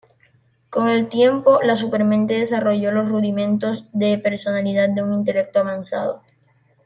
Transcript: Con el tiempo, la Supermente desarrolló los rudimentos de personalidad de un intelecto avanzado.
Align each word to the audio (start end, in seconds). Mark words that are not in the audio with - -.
Con 0.71 0.87
el 0.89 1.09
tiempo, 1.09 1.59
la 1.61 1.75
Supermente 1.75 2.33
desarrolló 2.33 2.91
los 2.91 3.09
rudimentos 3.09 3.85
de 3.93 4.17
personalidad 4.17 4.89
de 4.89 5.03
un 5.03 5.13
intelecto 5.13 5.59
avanzado. 5.59 6.23